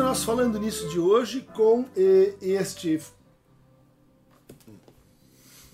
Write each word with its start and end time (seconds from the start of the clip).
ao 0.00 0.06
nosso 0.06 0.24
Falando 0.24 0.58
Nisso 0.58 0.88
de 0.88 0.98
hoje 0.98 1.46
com 1.54 1.84
eh, 1.94 2.34
este. 2.40 3.02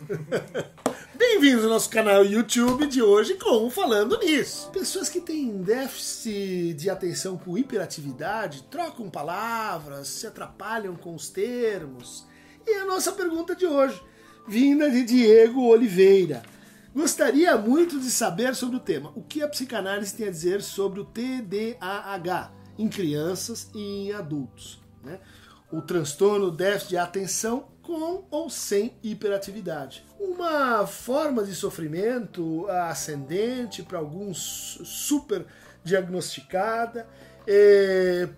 Bem-vindos 1.15 1.63
ao 1.63 1.71
nosso 1.71 1.89
canal 1.89 2.25
YouTube 2.25 2.89
de 2.89 3.01
hoje 3.01 3.35
com 3.35 3.71
Falando 3.71 4.19
Nisso. 4.19 4.69
Pessoas 4.73 5.09
que 5.09 5.21
têm 5.21 5.63
déficit 5.63 6.75
de 6.75 6.91
atenção 6.91 7.39
com 7.39 7.57
hiperatividade 7.57 8.65
trocam 8.65 9.09
palavras, 9.09 10.09
se 10.09 10.27
atrapalham 10.27 10.97
com 10.97 11.15
os 11.15 11.29
termos. 11.29 12.27
E 12.67 12.75
a 12.75 12.85
nossa 12.85 13.13
pergunta 13.13 13.55
de 13.55 13.65
hoje, 13.65 14.03
vinda 14.49 14.91
de 14.91 15.05
Diego 15.05 15.63
Oliveira. 15.69 16.43
Gostaria 16.93 17.57
muito 17.57 18.01
de 18.01 18.11
saber 18.11 18.57
sobre 18.57 18.77
o 18.77 18.81
tema. 18.81 19.13
O 19.15 19.23
que 19.23 19.41
a 19.41 19.49
psicanálise 19.49 20.17
tem 20.17 20.27
a 20.27 20.33
dizer 20.33 20.63
sobre 20.63 20.99
o 20.99 21.05
TDAH 21.05 22.56
em 22.79 22.89
crianças 22.89 23.71
e 23.75 24.09
em 24.09 24.13
adultos? 24.13 24.81
Né? 25.03 25.19
O 25.71 25.81
transtorno 25.81 26.51
déficit 26.51 26.91
de 26.91 26.97
atenção 26.97 27.67
com 27.83 28.25
ou 28.31 28.51
sem 28.51 28.95
hiperatividade. 29.03 30.05
Uma 30.19 30.87
forma 30.87 31.45
de 31.45 31.55
sofrimento 31.55 32.67
ascendente 32.69 33.83
para 33.83 33.99
alguns 33.99 34.81
super 34.85 35.47
diagnosticada. 35.85 37.07
É, 37.49 38.29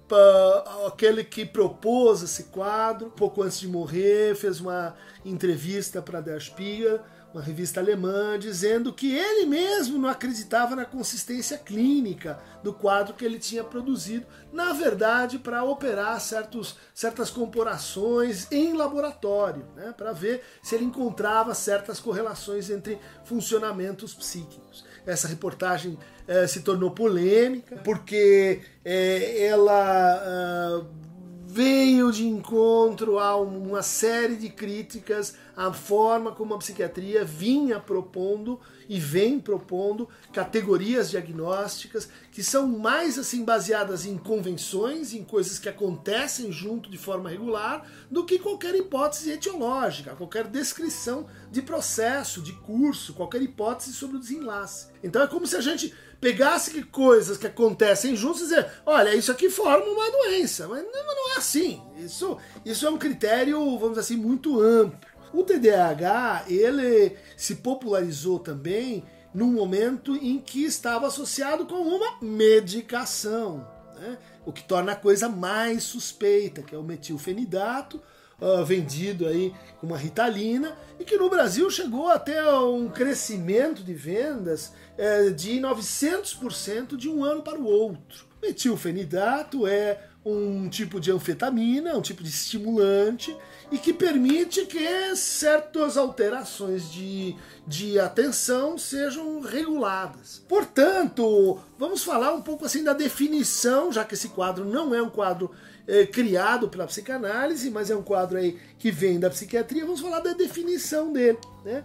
aquele 0.86 1.25
que 1.25 1.47
propôs 1.47 2.23
esse 2.23 2.45
quadro, 2.45 3.11
pouco 3.11 3.42
antes 3.42 3.59
de 3.59 3.66
morrer, 3.66 4.36
fez 4.36 4.61
uma 4.61 4.95
entrevista 5.25 6.02
para 6.02 6.20
Der 6.20 6.41
Spiegel 6.41 7.00
uma 7.32 7.42
revista 7.42 7.80
alemã, 7.80 8.38
dizendo 8.38 8.92
que 8.92 9.14
ele 9.14 9.44
mesmo 9.44 9.98
não 9.98 10.08
acreditava 10.08 10.75
na 10.75 10.84
consistência 10.84 11.58
clínica 11.58 12.39
do 12.62 12.72
quadro 12.72 13.14
que 13.14 13.25
ele 13.25 13.39
tinha 13.39 13.62
produzido, 13.62 14.27
na 14.52 14.72
verdade, 14.72 15.39
para 15.39 15.62
operar 15.62 16.19
certos, 16.20 16.77
certas 16.94 17.30
comparações 17.30 18.50
em 18.50 18.72
laboratório, 18.72 19.67
né, 19.77 19.94
para 19.97 20.12
ver 20.12 20.42
se 20.62 20.75
ele 20.75 20.84
encontrava 20.84 21.55
certas 21.55 22.00
correlações 22.00 22.70
entre 22.70 22.98
funcionamentos 23.25 24.14
psíquicos. 24.14 24.84
Essa 25.06 25.28
reportagem 25.28 25.98
eh, 26.27 26.47
se 26.47 26.61
tornou 26.61 26.91
polêmica 26.91 27.77
porque 27.84 28.62
eh, 28.84 29.47
ela. 29.47 29.72
Ah, 29.72 31.08
veio 31.50 32.12
de 32.12 32.27
encontro 32.27 33.19
a 33.19 33.34
uma 33.34 33.83
série 33.83 34.36
de 34.36 34.50
críticas 34.50 35.34
à 35.59 35.73
forma 35.73 36.31
como 36.31 36.55
a 36.55 36.59
psiquiatria 36.59 37.25
vinha 37.25 37.81
propondo 37.81 38.61
e 38.89 39.01
vem 39.01 39.41
propondo 39.41 40.09
categorias 40.33 41.11
diagnósticas 41.11 42.09
que 42.31 42.45
são 42.45 42.69
mais 42.69 43.19
assim 43.19 43.45
baseadas 43.45 44.06
em 44.06 44.17
convenções, 44.17 45.12
em 45.12 45.25
coisas 45.25 45.59
que 45.59 45.69
acontecem 45.69 46.53
junto 46.53 46.89
de 46.89 46.97
forma 46.97 47.29
regular, 47.29 47.84
do 48.09 48.25
que 48.25 48.39
qualquer 48.39 48.77
hipótese 48.77 49.33
etiológica, 49.33 50.14
qualquer 50.14 50.47
descrição 50.47 51.27
de 51.51 51.61
processo, 51.61 52.41
de 52.41 52.53
curso, 52.53 53.12
qualquer 53.12 53.42
hipótese 53.42 53.92
sobre 53.92 54.17
o 54.17 54.20
desenlace. 54.20 54.86
Então 55.03 55.20
é 55.20 55.27
como 55.27 55.45
se 55.45 55.56
a 55.56 55.61
gente 55.61 55.92
pegasse 56.20 56.70
que 56.70 56.83
coisas 56.83 57.39
que 57.39 57.47
acontecem 57.47 58.17
juntos 58.17 58.42
e 58.42 58.45
dizer, 58.45 58.67
olha, 58.84 59.14
isso 59.14 59.31
aqui 59.31 59.48
forma 59.48 59.84
uma 59.86 60.11
doença. 60.11 60.67
Mas 60.69 60.84
não, 60.84 61.06
não, 61.06 61.34
é 61.34 61.39
assim. 61.39 61.83
Isso, 61.97 62.36
isso 62.64 62.86
é 62.86 62.91
um 62.91 62.98
critério, 62.98 63.59
vamos 63.79 63.91
dizer 63.91 64.01
assim, 64.01 64.17
muito 64.17 64.61
amplo. 64.61 64.98
O 65.32 65.42
TDAH, 65.42 66.44
ele 66.48 67.16
se 67.36 67.56
popularizou 67.56 68.38
também 68.38 69.04
num 69.32 69.52
momento 69.52 70.16
em 70.16 70.38
que 70.38 70.64
estava 70.64 71.06
associado 71.06 71.66
com 71.66 71.76
uma 71.76 72.18
medicação, 72.20 73.67
né? 73.98 74.18
o 74.44 74.52
que 74.52 74.62
torna 74.62 74.92
a 74.92 74.96
coisa 74.96 75.28
mais 75.28 75.83
suspeita, 75.83 76.62
que 76.62 76.74
é 76.74 76.78
o 76.78 76.83
metilfenidato, 76.83 78.00
uh, 78.40 78.64
vendido 78.64 79.27
aí 79.27 79.52
com 79.80 79.86
uma 79.86 79.98
ritalina, 79.98 80.77
e 80.98 81.05
que 81.05 81.17
no 81.17 81.28
Brasil 81.28 81.70
chegou 81.70 82.08
até 82.08 82.42
um 82.55 82.88
crescimento 82.88 83.83
de 83.83 83.92
vendas 83.92 84.72
uh, 84.96 85.30
de 85.33 85.61
900% 85.61 86.96
de 86.96 87.08
um 87.08 87.24
ano 87.24 87.42
para 87.42 87.58
o 87.58 87.67
outro. 87.67 88.27
Metilfenidato 88.40 89.67
é 89.67 90.00
um 90.30 90.68
tipo 90.68 91.00
de 91.00 91.11
anfetamina, 91.11 91.96
um 91.96 92.02
tipo 92.02 92.22
de 92.22 92.28
estimulante, 92.28 93.34
e 93.70 93.78
que 93.78 93.92
permite 93.92 94.66
que 94.66 95.14
certas 95.16 95.96
alterações 95.96 96.90
de, 96.90 97.36
de 97.66 97.98
atenção 97.98 98.78
sejam 98.78 99.40
reguladas. 99.40 100.42
Portanto, 100.48 101.58
vamos 101.78 102.02
falar 102.02 102.33
um 102.33 102.42
pouco 102.42 102.64
assim 102.64 102.83
da 102.83 102.92
definição, 102.92 103.92
já 103.92 104.05
que 104.05 104.14
esse 104.14 104.28
quadro 104.28 104.64
não 104.64 104.94
é 104.94 105.02
um 105.02 105.11
quadro 105.11 105.50
é, 105.86 106.06
criado 106.06 106.68
pela 106.68 106.86
psicanálise, 106.86 107.70
mas 107.70 107.90
é 107.90 107.96
um 107.96 108.02
quadro 108.02 108.38
aí 108.38 108.58
que 108.78 108.90
vem 108.90 109.18
da 109.18 109.30
psiquiatria, 109.30 109.84
vamos 109.84 110.00
falar 110.00 110.20
da 110.20 110.33
definição 110.33 111.12
dele. 111.12 111.38
Né? 111.64 111.84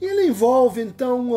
Ele 0.00 0.26
envolve, 0.26 0.80
então, 0.80 1.30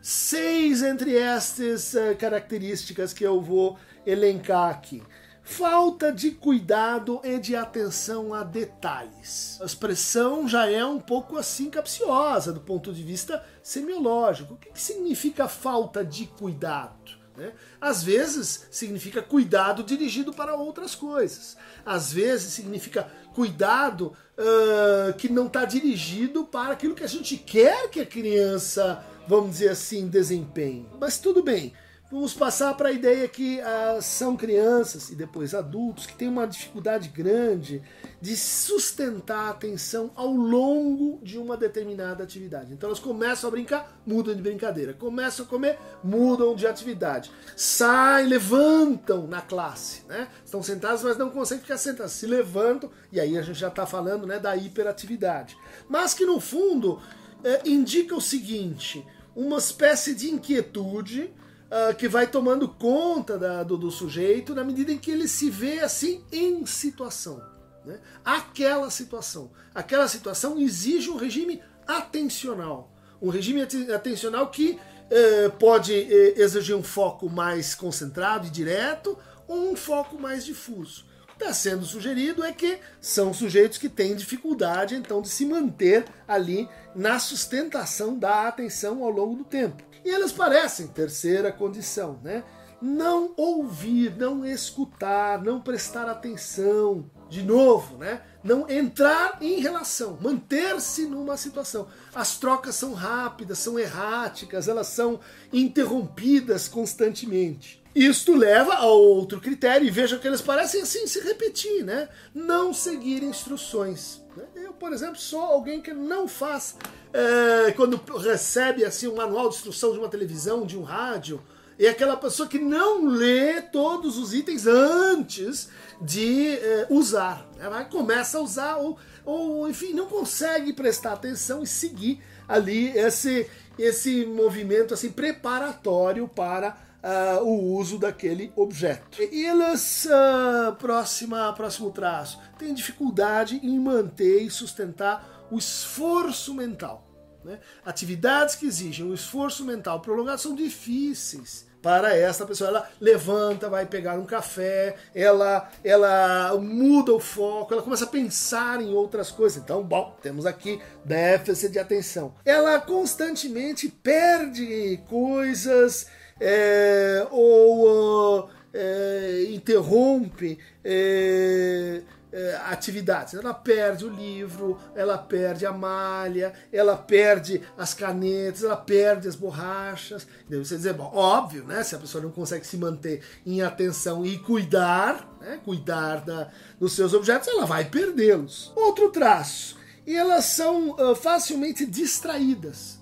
seis 0.00 0.82
entre 0.82 1.16
estas 1.16 1.94
uh, 1.94 2.16
características 2.18 3.12
que 3.12 3.24
eu 3.24 3.40
vou 3.40 3.78
elencar 4.06 4.70
aqui. 4.70 5.02
Falta 5.44 6.12
de 6.12 6.30
cuidado 6.30 7.20
e 7.24 7.38
de 7.38 7.56
atenção 7.56 8.32
a 8.32 8.44
detalhes. 8.44 9.58
A 9.60 9.64
expressão 9.64 10.48
já 10.48 10.70
é 10.70 10.84
um 10.84 11.00
pouco 11.00 11.36
assim 11.36 11.68
capciosa 11.68 12.52
do 12.52 12.60
ponto 12.60 12.92
de 12.92 13.02
vista 13.02 13.44
semiológico. 13.62 14.54
O 14.54 14.56
que, 14.56 14.70
que 14.70 14.80
significa 14.80 15.48
falta 15.48 16.04
de 16.04 16.26
cuidado? 16.26 17.20
Né? 17.36 17.52
Às 17.80 18.04
vezes 18.04 18.68
significa 18.70 19.20
cuidado 19.20 19.82
dirigido 19.82 20.32
para 20.32 20.54
outras 20.54 20.94
coisas. 20.94 21.56
Às 21.84 22.12
vezes 22.12 22.52
significa 22.52 23.10
cuidado 23.34 24.12
uh, 24.38 25.12
que 25.14 25.28
não 25.28 25.46
está 25.46 25.64
dirigido 25.64 26.44
para 26.44 26.74
aquilo 26.74 26.94
que 26.94 27.04
a 27.04 27.08
gente 27.08 27.36
quer 27.36 27.90
que 27.90 28.00
a 28.00 28.06
criança, 28.06 29.04
vamos 29.26 29.52
dizer 29.52 29.70
assim, 29.70 30.06
desempenhe. 30.06 30.86
Mas 31.00 31.18
tudo 31.18 31.42
bem. 31.42 31.72
Vamos 32.12 32.34
passar 32.34 32.74
para 32.74 32.90
a 32.90 32.92
ideia 32.92 33.26
que 33.26 33.58
ah, 33.62 33.98
são 34.02 34.36
crianças 34.36 35.08
e 35.08 35.14
depois 35.14 35.54
adultos 35.54 36.04
que 36.04 36.14
têm 36.14 36.28
uma 36.28 36.46
dificuldade 36.46 37.08
grande 37.08 37.80
de 38.20 38.36
sustentar 38.36 39.46
a 39.46 39.48
atenção 39.48 40.10
ao 40.14 40.30
longo 40.30 41.18
de 41.22 41.38
uma 41.38 41.56
determinada 41.56 42.22
atividade. 42.22 42.70
Então 42.70 42.90
elas 42.90 43.00
começam 43.00 43.48
a 43.48 43.50
brincar, 43.50 43.98
mudam 44.06 44.34
de 44.34 44.42
brincadeira. 44.42 44.92
Começam 44.92 45.46
a 45.46 45.48
comer, 45.48 45.78
mudam 46.04 46.54
de 46.54 46.66
atividade. 46.66 47.32
Saem, 47.56 48.28
levantam 48.28 49.26
na 49.26 49.40
classe. 49.40 50.02
Né? 50.06 50.28
Estão 50.44 50.62
sentados, 50.62 51.02
mas 51.02 51.16
não 51.16 51.30
conseguem 51.30 51.62
ficar 51.62 51.78
sentados. 51.78 52.12
Se 52.12 52.26
levantam, 52.26 52.90
e 53.10 53.18
aí 53.18 53.38
a 53.38 53.42
gente 53.42 53.58
já 53.58 53.68
está 53.68 53.86
falando 53.86 54.26
né, 54.26 54.38
da 54.38 54.54
hiperatividade. 54.54 55.56
Mas 55.88 56.12
que 56.12 56.26
no 56.26 56.38
fundo 56.40 57.00
eh, 57.42 57.62
indica 57.64 58.14
o 58.14 58.20
seguinte: 58.20 59.02
uma 59.34 59.56
espécie 59.56 60.14
de 60.14 60.30
inquietude 60.30 61.32
uh, 61.72 61.94
que 61.94 62.06
vai 62.06 62.26
tomando 62.26 62.68
conta 62.68 63.38
da, 63.38 63.62
do, 63.62 63.78
do, 63.78 63.90
sujeito 63.90 64.54
na 64.54 64.62
medida 64.62 64.92
em 64.92 64.98
que 64.98 65.10
ele 65.10 65.26
se 65.26 65.48
vê 65.48 65.80
assim 65.80 66.22
em 66.30 66.66
situação. 66.66 67.42
Né? 67.84 67.98
Aquela 68.22 68.90
situação. 68.90 69.50
Aquela 69.74 70.06
situação 70.06 70.58
exige 70.58 71.08
um 71.08 71.16
regime 71.16 71.62
atencional. 71.86 72.92
Um 73.20 73.30
regime 73.30 73.62
atencional 73.94 74.50
que 74.50 74.72
uh, 74.72 75.50
pode 75.52 75.92
uh, 75.92 76.40
exigir 76.40 76.76
um 76.76 76.82
foco 76.82 77.30
mais 77.30 77.74
concentrado 77.74 78.46
e 78.46 78.50
direto 78.50 79.18
ou 79.48 79.72
um 79.72 79.76
foco 79.76 80.20
mais 80.20 80.44
difuso 80.44 81.10
está 81.32 81.52
sendo 81.52 81.84
sugerido 81.84 82.44
é 82.44 82.52
que 82.52 82.78
são 83.00 83.34
sujeitos 83.34 83.76
que 83.76 83.88
têm 83.88 84.14
dificuldade 84.14 84.94
então 84.94 85.20
de 85.20 85.28
se 85.28 85.44
manter 85.44 86.04
ali 86.28 86.68
na 86.94 87.18
sustentação 87.18 88.16
da 88.16 88.46
atenção 88.46 89.02
ao 89.02 89.10
longo 89.10 89.34
do 89.34 89.44
tempo. 89.44 89.82
E 90.04 90.10
elas 90.10 90.32
parecem, 90.32 90.88
terceira 90.88 91.52
condição, 91.52 92.18
né? 92.22 92.44
Não 92.80 93.32
ouvir, 93.36 94.16
não 94.16 94.44
escutar, 94.44 95.40
não 95.40 95.60
prestar 95.60 96.08
atenção, 96.08 97.08
de 97.28 97.42
novo, 97.42 97.96
né? 97.96 98.22
Não 98.42 98.68
entrar 98.68 99.38
em 99.40 99.60
relação, 99.60 100.18
manter-se 100.20 101.06
numa 101.06 101.36
situação. 101.36 101.86
As 102.14 102.36
trocas 102.38 102.74
são 102.74 102.92
rápidas, 102.92 103.58
são 103.58 103.78
erráticas, 103.78 104.68
elas 104.68 104.88
são 104.88 105.20
interrompidas 105.52 106.66
constantemente. 106.66 107.81
Isto 107.94 108.34
leva 108.34 108.74
a 108.74 108.86
outro 108.86 109.40
critério, 109.40 109.86
e 109.86 109.90
veja 109.90 110.18
que 110.18 110.26
eles 110.26 110.40
parecem 110.40 110.82
assim 110.82 111.06
se 111.06 111.20
repetir, 111.20 111.84
né? 111.84 112.08
Não 112.34 112.72
seguir 112.72 113.22
instruções. 113.22 114.22
Eu, 114.54 114.72
por 114.72 114.92
exemplo, 114.92 115.18
sou 115.18 115.40
alguém 115.40 115.80
que 115.82 115.92
não 115.92 116.26
faz 116.26 116.76
é, 117.12 117.72
quando 117.72 118.00
recebe 118.18 118.84
assim 118.84 119.06
um 119.06 119.16
manual 119.16 119.50
de 119.50 119.56
instrução 119.56 119.92
de 119.92 119.98
uma 119.98 120.08
televisão, 120.08 120.64
de 120.64 120.78
um 120.78 120.82
rádio, 120.82 121.42
é 121.78 121.88
aquela 121.88 122.16
pessoa 122.16 122.48
que 122.48 122.58
não 122.58 123.06
lê 123.06 123.60
todos 123.60 124.16
os 124.16 124.32
itens 124.32 124.66
antes 124.66 125.68
de 126.00 126.56
é, 126.56 126.86
usar. 126.88 127.46
Né? 127.56 127.86
Começa 127.90 128.38
a 128.38 128.40
usar 128.40 128.76
ou, 128.76 128.98
ou, 129.24 129.68
enfim, 129.68 129.92
não 129.92 130.06
consegue 130.06 130.72
prestar 130.72 131.14
atenção 131.14 131.62
e 131.62 131.66
seguir 131.66 132.22
ali 132.48 132.88
esse, 132.96 133.48
esse 133.78 134.24
movimento 134.24 134.94
assim 134.94 135.10
preparatório 135.10 136.28
para 136.28 136.76
uh, 137.02 137.42
o 137.42 137.76
uso 137.76 137.98
daquele 137.98 138.52
objeto. 138.56 139.20
Eles, 139.20 140.06
uh, 140.06 140.74
próxima, 140.76 141.52
próximo 141.52 141.90
traço, 141.90 142.40
têm 142.58 142.72
dificuldade 142.72 143.60
em 143.62 143.78
manter 143.78 144.42
e 144.42 144.50
sustentar 144.50 145.46
o 145.50 145.58
esforço 145.58 146.54
mental. 146.54 147.06
Né? 147.44 147.58
Atividades 147.84 148.54
que 148.54 148.66
exigem 148.66 149.04
um 149.04 149.14
esforço 149.14 149.64
mental 149.64 150.00
prolongado 150.00 150.40
são 150.40 150.54
difíceis 150.54 151.66
para 151.82 152.16
essa 152.16 152.46
pessoa. 152.46 152.70
Ela 152.70 152.88
levanta, 153.00 153.68
vai 153.68 153.84
pegar 153.84 154.14
um 154.14 154.24
café, 154.24 154.94
ela, 155.12 155.68
ela 155.82 156.56
muda 156.60 157.12
o 157.12 157.18
foco, 157.18 157.74
ela 157.74 157.82
começa 157.82 158.04
a 158.04 158.08
pensar 158.08 158.80
em 158.80 158.94
outras 158.94 159.32
coisas. 159.32 159.60
Então, 159.60 159.82
bom, 159.82 160.16
temos 160.22 160.46
aqui 160.46 160.80
déficit 161.04 161.72
de 161.72 161.80
atenção. 161.80 162.34
Ela 162.44 162.80
constantemente 162.80 163.88
perde 163.88 165.00
coisas 165.08 166.06
é, 166.40 167.26
ou 167.30 168.44
uh, 168.44 168.48
é, 168.72 169.44
interrompe. 169.50 170.58
É, 170.84 172.02
é, 172.32 172.58
atividades. 172.64 173.34
Ela 173.34 173.52
perde 173.52 174.06
o 174.06 174.08
livro, 174.08 174.78
ela 174.94 175.18
perde 175.18 175.66
a 175.66 175.72
malha, 175.72 176.52
ela 176.72 176.96
perde 176.96 177.60
as 177.76 177.92
canetas, 177.92 178.64
ela 178.64 178.76
perde 178.76 179.28
as 179.28 179.36
borrachas. 179.36 180.26
Deve 180.48 180.64
você 180.64 180.76
dizer, 180.76 180.94
bom, 180.94 181.10
óbvio, 181.14 181.64
né? 181.64 181.82
Se 181.84 181.94
a 181.94 181.98
pessoa 181.98 182.24
não 182.24 182.30
consegue 182.30 182.66
se 182.66 182.76
manter 182.76 183.22
em 183.44 183.60
atenção 183.60 184.24
e 184.24 184.38
cuidar, 184.38 185.28
né, 185.40 185.60
cuidar 185.62 186.24
da, 186.24 186.50
dos 186.80 186.94
seus 186.94 187.12
objetos, 187.12 187.48
ela 187.48 187.66
vai 187.66 187.84
perdê-los. 187.84 188.72
Outro 188.74 189.10
traço, 189.10 189.76
e 190.06 190.16
elas 190.16 190.46
são 190.46 190.92
uh, 190.92 191.14
facilmente 191.14 191.84
distraídas. 191.84 193.01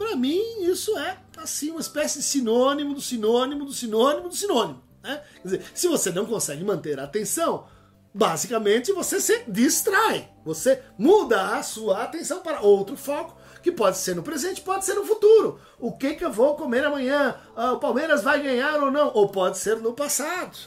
Para 0.00 0.16
mim, 0.16 0.40
isso 0.62 0.96
é 0.96 1.18
assim 1.36 1.70
uma 1.70 1.80
espécie 1.82 2.20
de 2.20 2.24
sinônimo 2.24 2.94
do 2.94 3.02
sinônimo 3.02 3.66
do 3.66 3.72
sinônimo 3.74 4.30
do 4.30 4.34
sinônimo. 4.34 4.82
Né? 5.02 5.20
Quer 5.42 5.42
dizer, 5.42 5.64
se 5.74 5.88
você 5.88 6.10
não 6.10 6.24
consegue 6.24 6.64
manter 6.64 6.98
a 6.98 7.04
atenção, 7.04 7.66
Basicamente, 8.12 8.92
você 8.92 9.20
se 9.20 9.44
distrai. 9.46 10.28
Você 10.44 10.82
muda 10.98 11.56
a 11.56 11.62
sua 11.62 12.02
atenção 12.02 12.40
para 12.40 12.60
outro 12.60 12.96
foco, 12.96 13.36
que 13.62 13.70
pode 13.70 13.98
ser 13.98 14.16
no 14.16 14.22
presente, 14.24 14.60
pode 14.62 14.84
ser 14.84 14.94
no 14.94 15.04
futuro. 15.04 15.60
O 15.78 15.92
que, 15.92 16.14
que 16.14 16.24
eu 16.24 16.32
vou 16.32 16.56
comer 16.56 16.84
amanhã? 16.84 17.36
Ah, 17.54 17.74
o 17.74 17.78
Palmeiras 17.78 18.20
vai 18.20 18.42
ganhar 18.42 18.82
ou 18.82 18.90
não? 18.90 19.12
Ou 19.14 19.28
pode 19.28 19.58
ser 19.58 19.76
no 19.76 19.92
passado. 19.92 20.58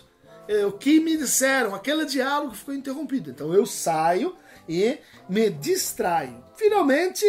É, 0.48 0.66
o 0.66 0.72
que 0.72 1.02
me 1.02 1.18
disseram? 1.18 1.76
Aquele 1.76 2.06
diálogo 2.06 2.56
ficou 2.56 2.74
interrompido. 2.74 3.30
Então 3.30 3.54
eu 3.54 3.66
saio 3.66 4.38
e 4.68 4.98
me 5.30 5.50
distraio. 5.50 6.44
Finalmente, 6.56 7.26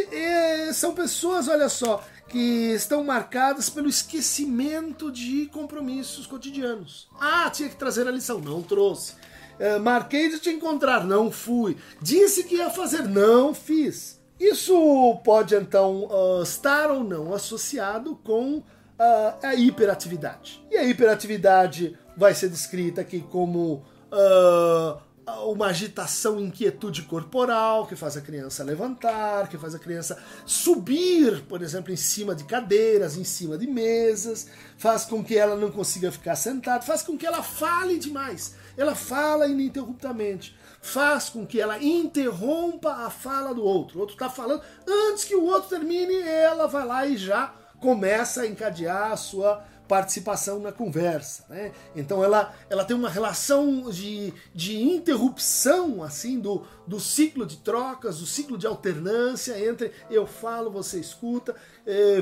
são 0.73 0.95
pessoas, 0.95 1.49
olha 1.49 1.69
só, 1.69 2.05
que 2.29 2.73
estão 2.73 3.05
marcadas 3.05 3.71
pelo 3.71 3.89
esquecimento 3.89 5.11
de 5.11 5.47
compromissos 5.47 6.27
cotidianos. 6.27 7.09
Ah, 7.21 7.51
tinha 7.51 7.69
que 7.69 7.77
trazer 7.77 8.07
a 8.07 8.11
lição, 8.11 8.41
não 8.41 8.63
trouxe. 8.63 9.15
É, 9.59 9.79
marquei 9.79 10.29
de 10.29 10.41
te 10.41 10.51
encontrar, 10.51 11.07
não 11.07 11.31
fui. 11.31 11.77
Disse 12.01 12.45
que 12.45 12.57
ia 12.57 12.71
fazer, 12.71 13.09
não 13.09 13.55
fiz. 13.55 14.21
Isso 14.39 15.21
pode 15.25 15.55
então 15.55 16.09
uh, 16.11 16.43
estar 16.43 16.91
ou 16.91 17.05
não 17.05 17.33
associado 17.33 18.17
com 18.17 18.59
uh, 18.59 18.65
a 19.43 19.55
hiperatividade. 19.55 20.65
E 20.71 20.77
a 20.77 20.85
hiperatividade 20.85 21.97
vai 22.17 22.35
ser 22.35 22.49
descrita 22.49 23.01
aqui 23.01 23.21
como 23.21 23.85
uh, 24.11 25.01
uma 25.27 25.67
agitação, 25.67 26.39
inquietude 26.39 27.03
corporal 27.03 27.87
que 27.87 27.97
faz 27.97 28.17
a 28.17 28.21
criança 28.21 28.63
levantar, 28.63 29.49
que 29.49 29.57
faz 29.57 29.75
a 29.75 29.79
criança 29.79 30.23
subir, 30.45 31.43
por 31.43 31.63
exemplo, 31.63 31.93
em 31.93 31.97
cima 31.97 32.35
de 32.35 32.45
cadeiras, 32.45 33.17
em 33.17 33.25
cima 33.25 33.57
de 33.57 33.67
mesas, 33.67 34.49
faz 34.77 35.05
com 35.05 35.25
que 35.25 35.37
ela 35.37 35.57
não 35.57 35.71
consiga 35.71 36.13
ficar 36.13 36.37
sentada, 36.37 36.83
faz 36.83 37.03
com 37.03 37.17
que 37.17 37.27
ela 37.27 37.43
fale 37.43 37.99
demais. 37.99 38.55
Ela 38.77 38.95
fala 38.95 39.47
ininterruptamente, 39.47 40.57
faz 40.81 41.29
com 41.29 41.47
que 41.47 41.61
ela 41.61 41.83
interrompa 41.83 42.91
a 43.07 43.11
fala 43.11 43.55
do 43.55 43.63
outro. 43.63 43.99
O 43.99 44.01
outro 44.01 44.15
está 44.15 44.29
falando, 44.29 44.63
antes 44.87 45.25
que 45.25 45.35
o 45.35 45.45
outro 45.45 45.71
termine, 45.71 46.21
ela 46.21 46.67
vai 46.67 46.85
lá 46.85 47.07
e 47.07 47.17
já 47.17 47.55
começa 47.81 48.43
a 48.43 48.47
encadear 48.47 49.13
a 49.13 49.17
sua 49.17 49.63
participação 49.89 50.61
na 50.61 50.73
conversa. 50.73 51.45
Né? 51.49 51.73
Então 51.95 52.23
ela, 52.25 52.55
ela 52.71 52.85
tem 52.85 52.97
uma 52.97 53.09
relação 53.09 53.91
de, 53.91 54.33
de 54.55 54.83
interrupção 54.83 56.03
assim 56.03 56.41
do, 56.41 56.67
do 56.87 56.99
ciclo 56.99 57.45
de 57.45 57.59
trocas, 57.59 58.19
do 58.19 58.27
ciclo 58.27 58.57
de 58.57 58.67
alternância 58.67 59.59
entre 59.59 59.93
eu 60.11 60.27
falo, 60.27 60.71
você 60.71 60.99
escuta, 60.99 61.55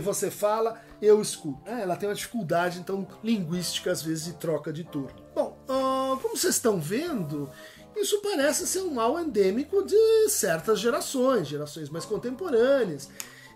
você 0.02 0.30
fala, 0.30 0.80
eu 1.00 1.22
escuto. 1.22 1.62
Né? 1.64 1.82
Ela 1.82 1.96
tem 1.96 2.08
uma 2.08 2.14
dificuldade 2.14 2.80
então 2.80 3.06
linguística 3.22 3.90
às 3.90 4.02
vezes 4.02 4.24
de 4.24 4.32
troca 4.34 4.72
de 4.72 4.84
turno. 4.84 5.14
Bom, 5.34 5.56
como 5.66 6.36
vocês 6.36 6.54
estão 6.54 6.80
vendo, 6.80 7.48
isso 7.96 8.20
parece 8.22 8.66
ser 8.66 8.80
um 8.80 8.94
mal 8.94 9.18
endêmico 9.20 9.84
de 9.84 10.28
certas 10.28 10.80
gerações, 10.80 11.46
gerações 11.46 11.88
mais 11.88 12.04
contemporâneas, 12.04 13.08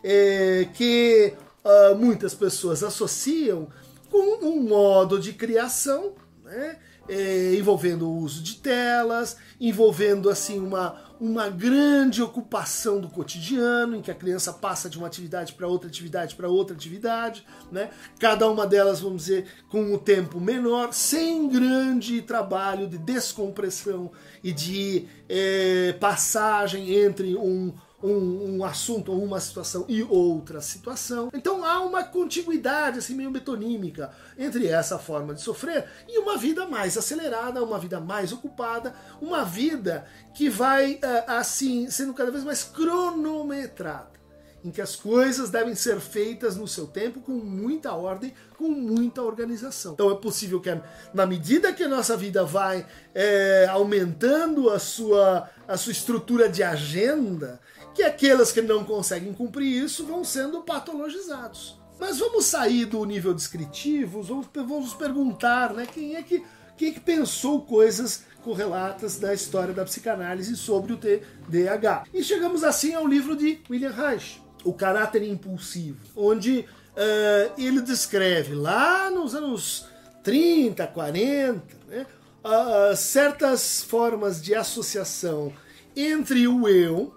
eh, 0.05 0.69
que 0.75 1.35
uh, 1.65 1.97
muitas 1.97 2.35
pessoas 2.35 2.83
associam 2.83 3.69
com 4.11 4.45
um 4.47 4.63
modo 4.63 5.19
de 5.19 5.33
criação, 5.33 6.15
né? 6.45 6.79
É, 7.09 7.55
envolvendo 7.55 8.09
o 8.09 8.19
uso 8.19 8.43
de 8.43 8.57
telas, 8.57 9.37
envolvendo 9.61 10.29
assim 10.29 10.59
uma, 10.59 11.01
uma 11.21 11.49
grande 11.49 12.21
ocupação 12.21 13.01
do 13.01 13.09
cotidiano, 13.09 13.95
em 13.95 14.03
que 14.03 14.11
a 14.11 14.15
criança 14.15 14.53
passa 14.53 14.91
de 14.91 14.99
uma 14.99 15.07
atividade 15.07 15.53
para 15.53 15.69
outra 15.69 15.89
atividade 15.89 16.35
para 16.35 16.49
outra 16.49 16.75
atividade, 16.75 17.47
né? 17.71 17.91
cada 18.19 18.51
uma 18.51 18.67
delas, 18.67 18.99
vamos 18.99 19.27
dizer, 19.27 19.47
com 19.69 19.95
um 19.95 19.99
tempo 19.99 20.41
menor, 20.41 20.93
sem 20.93 21.49
grande 21.49 22.23
trabalho 22.23 22.89
de 22.89 22.99
descompressão 22.99 24.11
e 24.43 24.53
de 24.53 25.07
é, 25.29 25.95
passagem 26.01 26.93
entre 26.93 27.37
um, 27.37 27.73
um, 28.03 28.57
um, 28.57 28.65
assunto 28.65 29.13
ou 29.13 29.23
uma 29.23 29.41
situação 29.41 29.85
e 29.89 30.03
outra 30.03 30.61
situação. 30.61 31.31
Então 31.33 31.65
há 31.65 31.81
uma 31.81 32.05
contiguidade 32.05 32.99
assim 32.99 33.15
meio 33.15 33.31
metonímica 33.31 34.11
entre 34.39 34.67
essa 34.67 34.99
forma 34.99 35.35
de 35.35 35.41
sofrer 35.41 35.87
e 36.09 36.19
uma 36.19 36.37
vida 36.37 36.67
mais 36.67 36.97
acelerada, 36.97 37.63
uma 37.63 37.79
vida 37.79 38.01
mais 38.01 38.33
ocupada, 38.33 38.95
uma 39.21 39.45
vida 39.45 40.07
que 40.35 40.49
vai 40.49 40.99
eh, 41.03 41.25
assim 41.27 41.91
sendo 41.91 42.13
cada 42.13 42.31
vez 42.31 42.45
mais 42.45 42.63
cronometrada 42.63 44.17
em 44.67 44.71
que 44.73 44.81
as 44.81 44.97
coisas 44.97 45.49
devem 45.49 45.77
ser 45.77 46.01
feitas 46.01 46.57
no 46.57 46.67
seu 46.67 46.89
tempo 46.89 47.21
com 47.21 47.33
muita 47.33 47.93
ordem, 47.93 48.35
com 48.59 48.69
muita 48.69 49.23
organização. 49.23 49.93
Então 49.93 50.11
é 50.11 50.17
possível 50.17 50.61
que, 50.61 50.77
na 51.15 51.25
medida 51.25 51.73
que 51.73 51.85
a 51.85 51.89
nossa 51.89 52.17
vida 52.17 52.45
vai 52.45 52.85
é, 53.15 53.67
aumentando 53.71 54.69
a 54.71 54.81
sua, 54.81 55.49
a 55.69 55.77
sua 55.77 55.93
estrutura 55.93 56.49
de 56.49 56.65
agenda, 56.65 57.61
que 57.97 58.03
aqueles 58.03 58.53
que 58.53 58.61
não 58.61 58.85
conseguem 58.85 59.33
cumprir 59.33 59.83
isso 59.83 60.05
vão 60.05 60.23
sendo 60.23 60.61
patologizados. 60.61 61.81
Mas 61.99 62.19
vamos 62.19 62.45
sair 62.45 62.85
do 62.85 63.03
nível 63.07 63.33
descritivo, 63.33 64.23
vamos, 64.23 64.93
perguntar 64.93 65.73
né, 65.73 65.87
quem, 65.91 66.15
é 66.15 66.23
que, 66.23 66.45
quem 66.77 66.91
é 66.91 66.93
que 66.93 67.01
pensou 67.01 67.63
coisas 67.63 68.25
correlatas 68.45 69.19
da 69.19 69.33
história 69.33 69.73
da 69.73 69.83
psicanálise 69.83 70.55
sobre 70.57 70.93
o 70.93 70.99
TDAH. 70.99 72.05
E 72.13 72.23
chegamos 72.23 72.63
assim 72.63 72.93
ao 72.93 73.07
livro 73.07 73.35
de 73.35 73.61
William 73.71 73.93
Reich, 73.93 74.43
O 74.63 74.75
Caráter 74.75 75.23
Impulsivo, 75.23 75.99
onde 76.15 76.59
uh, 76.61 77.53
ele 77.57 77.81
descreve 77.81 78.55
lá 78.55 79.11
nos 79.11 79.35
anos 79.35 79.87
30, 80.23 80.87
40, 80.87 81.63
né, 81.89 82.07
uh, 82.45 82.95
certas 82.95 83.83
formas 83.83 84.43
de 84.43 84.55
associação 84.55 85.51
entre 85.97 86.47
o 86.47 86.69
eu 86.69 87.16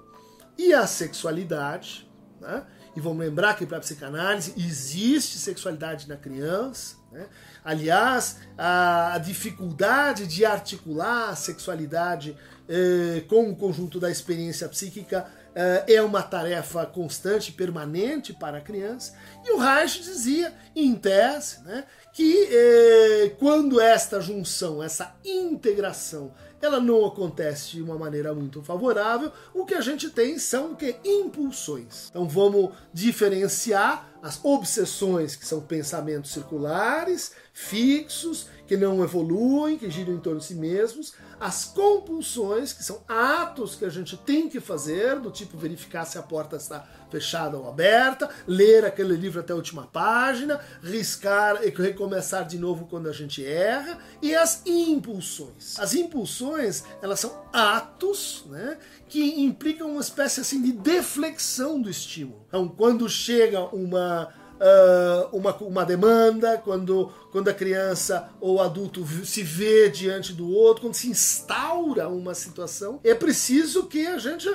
e 0.60 0.74
a 0.74 0.86
sexualidade. 0.86 2.06
Né? 2.42 2.64
E 2.94 3.00
vamos 3.00 3.20
lembrar 3.20 3.56
que 3.56 3.66
para 3.66 3.78
a 3.78 3.80
psicanálise 3.80 4.54
existe 4.58 5.38
sexualidade 5.38 6.08
na 6.10 6.18
criança. 6.18 6.98
Né? 7.14 7.28
Aliás, 7.64 8.40
a 8.58 9.18
dificuldade 9.24 10.28
de 10.28 10.46
articular 10.46 11.30
a 11.30 11.36
sexualidade 11.36 12.36
eh, 12.68 13.24
com 13.30 13.50
o 13.50 13.56
conjunto 13.56 14.02
da 14.02 14.12
experiência 14.12 14.68
psíquica 14.68 15.26
eh, 15.56 15.96
é 15.96 16.02
uma 16.02 16.22
tarefa 16.22 16.86
constante, 16.86 17.54
permanente 17.54 18.34
para 18.34 18.58
a 18.58 18.62
criança. 18.62 19.14
E 19.46 19.52
o 19.52 19.60
Reich 19.60 20.02
dizia, 20.02 20.54
em 20.76 20.94
tese, 20.94 21.64
né, 21.64 21.86
que 22.12 22.50
eh, 22.52 23.36
quando 23.40 23.80
esta 23.80 24.20
junção, 24.20 24.84
essa 24.84 25.16
integração 25.24 26.34
ela 26.66 26.80
não 26.80 27.06
acontece 27.06 27.72
de 27.72 27.82
uma 27.82 27.98
maneira 27.98 28.34
muito 28.34 28.62
favorável. 28.62 29.32
O 29.54 29.66
que 29.66 29.74
a 29.74 29.82
gente 29.82 30.10
tem 30.10 30.38
são 30.38 30.76
que 30.76 30.98
impulsões. 31.04 32.10
Então 32.10 32.28
vamos 32.28 32.72
diferenciar 32.94 34.10
as 34.22 34.44
obsessões, 34.44 35.36
que 35.36 35.46
são 35.46 35.62
pensamentos 35.62 36.32
circulares, 36.32 37.32
fixos, 37.54 38.48
que 38.68 38.76
não 38.76 39.04
evoluem, 39.04 39.78
que 39.78 39.90
giram 39.90 40.14
em 40.14 40.20
torno 40.20 40.40
de 40.40 40.46
si 40.46 40.56
mesmos, 40.56 41.14
as 41.40 41.66
compulsões, 41.66 42.74
que 42.74 42.84
são 42.84 43.02
atos 43.08 43.76
que 43.76 43.86
a 43.86 43.90
gente 43.90 44.18
tem 44.18 44.50
que 44.50 44.60
fazer, 44.60 45.20
do 45.20 45.32
tipo 45.32 45.58
verificar 45.58 46.06
se 46.06 46.18
a 46.18 46.22
porta 46.22 46.58
está 46.58 46.86
fechada 47.10 47.58
ou 47.58 47.68
aberta, 47.68 48.30
ler 48.48 48.86
aquele 48.86 49.16
livro 49.16 49.40
até 49.40 49.54
a 49.54 49.56
última 49.56 49.88
página, 49.88 50.60
riscar 50.82 51.64
e 51.64 51.70
recomeçar 51.70 52.46
de 52.46 52.58
novo 52.58 52.88
quando 52.88 53.10
a 53.10 53.14
gente 53.14 53.46
erra, 53.46 53.98
e 54.22 54.36
as 54.36 54.62
impulsões. 54.66 55.80
As 55.80 55.94
impulsões, 55.94 56.84
elas 57.02 57.20
são 57.20 57.44
atos, 57.52 58.46
né, 58.48 58.78
que 59.08 59.42
implicam 59.42 59.92
uma 59.92 60.02
espécie 60.02 60.42
assim 60.42 60.62
de 60.62 60.72
deflexão 60.72 61.82
do 61.82 61.90
estímulo. 61.90 62.46
Então, 62.48 62.68
quando 62.68 63.10
chega 63.10 63.62
uma 63.76 64.34
uh, 64.60 65.36
uma, 65.36 65.56
uma 65.56 65.86
demanda, 65.86 66.58
quando, 66.58 67.12
quando 67.32 67.50
a 67.50 67.54
criança 67.54 68.30
ou 68.40 68.62
adulto 68.62 69.06
se 69.26 69.42
vê 69.42 69.90
diante 69.90 70.34
do 70.34 70.52
outro, 70.52 70.84
quando 70.84 70.96
se 70.96 71.10
instaura 71.10 72.08
uma 72.08 72.36
situação, 72.36 73.00
é 73.04 73.16
preciso 73.16 73.86
que 73.88 74.06
a 74.06 74.18
gente 74.18 74.50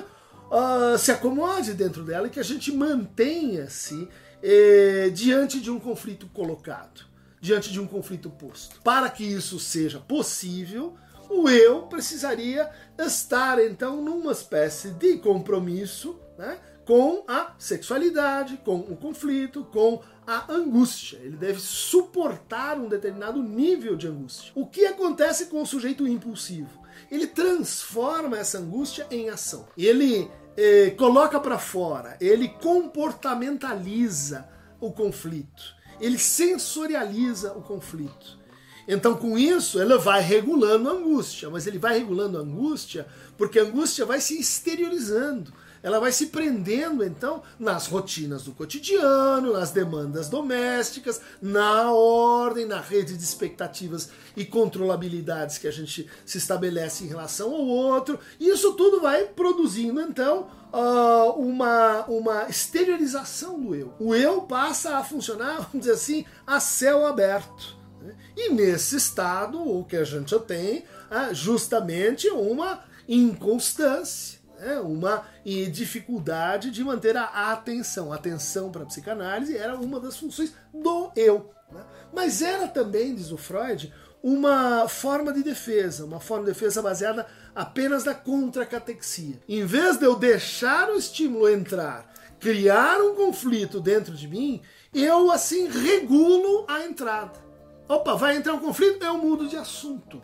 uh, 0.54 0.96
se 0.96 1.10
acomode 1.10 1.74
dentro 1.74 2.04
dela 2.04 2.28
e 2.28 2.30
que 2.30 2.40
a 2.40 2.44
gente 2.44 2.72
mantenha-se 2.72 4.08
eh, 4.42 5.10
diante 5.12 5.60
de 5.60 5.70
um 5.70 5.80
conflito 5.80 6.26
colocado, 6.28 7.06
diante 7.40 7.72
de 7.72 7.80
um 7.80 7.86
conflito 7.86 8.30
posto. 8.30 8.80
Para 8.82 9.08
que 9.08 9.24
isso 9.24 9.58
seja 9.58 9.98
possível, 9.98 10.94
o 11.30 11.48
eu 11.48 11.82
precisaria 11.82 12.70
estar 12.98 13.58
então 13.58 14.02
numa 14.02 14.32
espécie 14.32 14.90
de 14.90 15.16
compromisso, 15.16 16.18
né? 16.38 16.58
com 16.84 17.24
a 17.26 17.54
sexualidade, 17.58 18.58
com 18.58 18.76
o 18.76 18.96
conflito, 18.96 19.64
com 19.64 20.02
a 20.26 20.52
angústia. 20.52 21.18
Ele 21.22 21.36
deve 21.36 21.58
suportar 21.58 22.78
um 22.78 22.88
determinado 22.88 23.42
nível 23.42 23.96
de 23.96 24.06
angústia. 24.06 24.52
O 24.54 24.66
que 24.66 24.84
acontece 24.84 25.46
com 25.46 25.62
o 25.62 25.66
sujeito 25.66 26.06
impulsivo? 26.06 26.84
Ele 27.10 27.26
transforma 27.26 28.38
essa 28.38 28.58
angústia 28.58 29.06
em 29.10 29.30
ação. 29.30 29.66
Ele 29.76 30.30
eh, 30.56 30.94
coloca 30.96 31.40
para 31.40 31.58
fora, 31.58 32.16
ele 32.20 32.48
comportamentaliza 32.48 34.48
o 34.80 34.92
conflito, 34.92 35.74
ele 36.00 36.18
sensorializa 36.18 37.52
o 37.52 37.62
conflito. 37.62 38.38
Então, 38.86 39.16
com 39.16 39.38
isso, 39.38 39.80
ele 39.80 39.96
vai 39.96 40.20
regulando 40.20 40.90
a 40.90 40.92
angústia, 40.92 41.48
mas 41.48 41.66
ele 41.66 41.78
vai 41.78 41.98
regulando 41.98 42.36
a 42.36 42.42
angústia 42.42 43.06
porque 43.36 43.58
a 43.58 43.62
angústia 43.62 44.04
vai 44.04 44.20
se 44.20 44.38
exteriorizando 44.38 45.52
ela 45.84 46.00
vai 46.00 46.10
se 46.10 46.28
prendendo 46.28 47.04
então 47.04 47.42
nas 47.58 47.86
rotinas 47.86 48.44
do 48.44 48.52
cotidiano, 48.52 49.52
nas 49.52 49.70
demandas 49.70 50.30
domésticas, 50.30 51.20
na 51.42 51.92
ordem, 51.92 52.64
na 52.64 52.80
rede 52.80 53.14
de 53.14 53.22
expectativas 53.22 54.08
e 54.34 54.46
controlabilidades 54.46 55.58
que 55.58 55.68
a 55.68 55.70
gente 55.70 56.08
se 56.24 56.38
estabelece 56.38 57.04
em 57.04 57.08
relação 57.08 57.54
ao 57.54 57.66
outro. 57.66 58.18
E 58.40 58.48
isso 58.48 58.72
tudo 58.72 59.02
vai 59.02 59.26
produzindo 59.26 60.00
então 60.00 60.48
uh, 60.72 61.38
uma, 61.38 62.06
uma 62.06 62.48
exteriorização 62.48 63.60
do 63.60 63.74
eu. 63.74 63.92
O 64.00 64.14
eu 64.14 64.40
passa 64.40 64.96
a 64.96 65.04
funcionar, 65.04 65.56
vamos 65.70 65.80
dizer 65.80 65.92
assim, 65.92 66.24
a 66.46 66.60
céu 66.60 67.06
aberto. 67.06 67.76
Né? 68.00 68.14
E 68.34 68.48
nesse 68.48 68.96
estado, 68.96 69.60
o 69.60 69.84
que 69.84 69.96
a 69.96 70.04
gente 70.04 70.38
tem 70.40 70.86
é 71.10 71.34
justamente 71.34 72.26
uma 72.30 72.82
inconstância 73.06 74.43
né, 74.64 74.80
uma 74.80 75.26
dificuldade 75.44 76.70
de 76.70 76.82
manter 76.82 77.16
a 77.16 77.52
atenção. 77.52 78.12
A 78.12 78.16
atenção 78.16 78.70
para 78.70 78.82
a 78.82 78.86
psicanálise 78.86 79.56
era 79.56 79.76
uma 79.76 80.00
das 80.00 80.16
funções 80.16 80.54
do 80.72 81.10
eu. 81.14 81.50
Né? 81.70 81.82
Mas 82.12 82.40
era 82.40 82.66
também, 82.66 83.14
diz 83.14 83.30
o 83.30 83.36
Freud, 83.36 83.92
uma 84.22 84.88
forma 84.88 85.32
de 85.32 85.42
defesa, 85.42 86.06
uma 86.06 86.18
forma 86.18 86.46
de 86.46 86.52
defesa 86.52 86.80
baseada 86.80 87.26
apenas 87.54 88.04
na 88.04 88.14
contracatexia. 88.14 89.38
Em 89.46 89.66
vez 89.66 89.98
de 89.98 90.06
eu 90.06 90.16
deixar 90.16 90.88
o 90.88 90.96
estímulo 90.96 91.48
entrar, 91.48 92.10
criar 92.40 93.00
um 93.02 93.14
conflito 93.14 93.80
dentro 93.80 94.14
de 94.14 94.26
mim, 94.26 94.62
eu 94.94 95.30
assim 95.30 95.68
regulo 95.68 96.64
a 96.66 96.84
entrada. 96.84 97.44
Opa, 97.86 98.14
vai 98.14 98.36
entrar 98.36 98.54
um 98.54 98.60
conflito, 98.60 99.04
eu 99.04 99.18
mudo 99.18 99.46
de 99.46 99.56
assunto. 99.56 100.22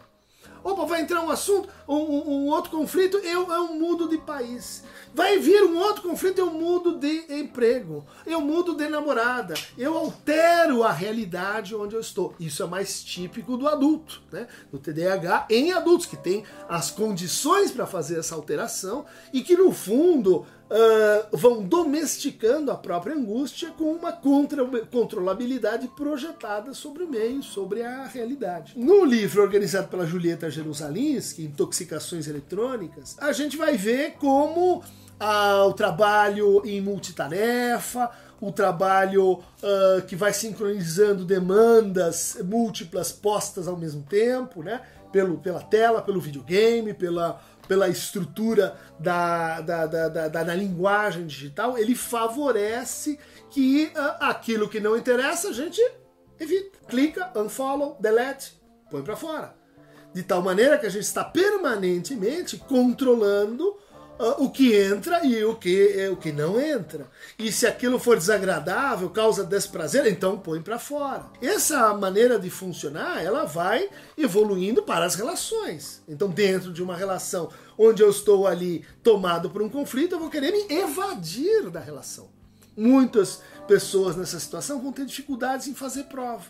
Opa, 0.63 0.85
vai 0.85 1.01
entrar 1.01 1.23
um 1.23 1.31
assunto, 1.31 1.69
um, 1.89 1.95
um, 1.95 2.47
outro 2.49 2.71
conflito, 2.71 3.17
eu, 3.19 3.51
eu 3.51 3.69
mudo 3.75 4.09
de 4.09 4.19
país. 4.19 4.85
Vai 5.15 5.39
vir 5.39 5.65
um 5.65 5.79
outro 5.79 6.03
conflito, 6.03 6.39
eu 6.39 6.51
mudo 6.51 6.99
de 6.99 7.25
emprego, 7.29 8.05
eu 8.27 8.41
mudo 8.41 8.77
de 8.77 8.89
namorada, 8.89 9.55
eu 9.77 9.97
altero 9.97 10.85
a 10.85 10.93
realidade 10.93 11.75
onde 11.75 11.95
eu 11.95 12.01
estou. 12.01 12.35
Isso 12.39 12.63
é 12.63 12.67
mais 12.67 13.03
típico 13.03 13.57
do 13.57 13.67
adulto, 13.67 14.23
né? 14.31 14.47
do 14.71 14.79
TDAH 14.79 15.47
em 15.51 15.73
adultos, 15.73 16.07
que 16.07 16.17
tem 16.17 16.45
as 16.69 16.91
condições 16.91 17.73
para 17.73 17.87
fazer 17.87 18.19
essa 18.19 18.35
alteração 18.35 19.05
e 19.33 19.43
que, 19.43 19.57
no 19.57 19.73
fundo, 19.73 20.47
uh, 20.71 21.37
vão 21.37 21.63
domesticando 21.63 22.71
a 22.71 22.77
própria 22.77 23.15
angústia 23.15 23.71
com 23.77 23.93
uma 23.93 24.13
contra 24.13 24.65
controlabilidade 24.91 25.89
projetada 25.89 26.73
sobre 26.73 27.03
o 27.03 27.09
meio, 27.09 27.43
sobre 27.43 27.83
a 27.83 28.05
realidade. 28.05 28.75
No 28.77 29.05
livro 29.05 29.43
organizado 29.43 29.89
pela 29.89 30.07
Julieta 30.07 30.51
Jerusalinski, 30.51 31.43
Intoxicações 31.43 32.29
Eletrônicas, 32.29 33.17
a 33.19 33.33
gente 33.33 33.57
vai 33.57 33.77
ver 33.77 34.13
como 34.13 34.79
uh, 34.79 35.67
o 35.69 35.73
trabalho 35.73 36.63
em 36.65 36.81
multitarefa, 36.81 38.11
o 38.41 38.51
trabalho 38.51 39.33
uh, 39.33 40.03
que 40.07 40.17
vai 40.17 40.33
sincronizando 40.33 41.25
demandas 41.25 42.39
múltiplas 42.43 43.13
postas 43.13 43.69
ao 43.69 43.77
mesmo 43.77 44.03
tempo, 44.03 44.63
né? 44.63 44.81
Pelo, 45.13 45.39
pela 45.39 45.61
tela, 45.61 46.01
pelo 46.01 46.21
videogame, 46.21 46.95
pela 46.95 47.43
pela 47.71 47.89
estrutura 47.89 48.77
da, 48.99 49.61
da, 49.61 49.87
da, 49.87 50.09
da, 50.09 50.29
da 50.43 50.55
linguagem 50.57 51.25
digital, 51.25 51.79
ele 51.79 51.95
favorece 51.95 53.17
que 53.49 53.93
uh, 53.95 54.25
aquilo 54.25 54.69
que 54.69 54.81
não 54.81 54.97
interessa 54.97 55.51
a 55.51 55.53
gente 55.53 55.81
evita. 56.41 56.79
Clica, 56.89 57.31
unfollow, 57.37 57.97
delete, 58.01 58.61
põe 58.91 59.03
para 59.03 59.15
fora. 59.15 59.55
De 60.13 60.25
tal 60.25 60.43
maneira 60.43 60.79
que 60.79 60.87
a 60.87 60.91
gente 60.91 61.05
está 61.05 61.23
permanentemente 61.23 62.57
controlando 62.57 63.79
o 64.39 64.51
que 64.51 64.75
entra 64.75 65.25
e 65.25 65.43
o 65.45 65.55
que, 65.55 66.09
o 66.09 66.17
que 66.17 66.31
não 66.31 66.61
entra. 66.61 67.09
E 67.39 67.51
se 67.51 67.67
aquilo 67.67 67.99
for 67.99 68.19
desagradável, 68.19 69.09
causa 69.09 69.45
desprazer, 69.45 70.07
então 70.07 70.39
põe 70.39 70.61
para 70.61 70.79
fora. 70.79 71.27
Essa 71.41 71.95
maneira 71.95 72.39
de 72.39 72.51
funcionar, 72.51 73.25
ela 73.25 73.47
vai 73.47 73.89
evoluindo 74.19 74.83
para 74.83 75.07
as 75.07 75.15
relações. 75.15 76.03
Então, 76.07 76.29
dentro 76.29 76.73
de 76.73 76.83
uma 76.83 76.95
relação 76.95 77.51
onde 77.79 78.03
eu 78.03 78.11
estou 78.11 78.47
ali 78.47 78.85
tomado 79.03 79.49
por 79.49 79.63
um 79.63 79.69
conflito, 79.69 80.15
eu 80.15 80.21
vou 80.21 80.29
querer 80.29 80.53
me 80.53 80.75
evadir 80.75 81.71
da 81.71 81.81
relação. 81.81 82.29
Muitas 82.77 83.41
pessoas 83.67 84.17
nessa 84.17 84.39
situação 84.39 84.81
vão 84.81 84.93
ter 84.93 85.07
dificuldades 85.07 85.67
em 85.67 85.75
fazer 85.75 86.05
prova. 86.05 86.45